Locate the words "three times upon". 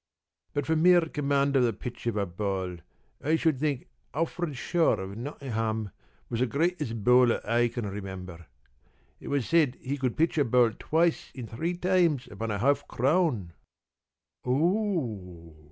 11.45-12.49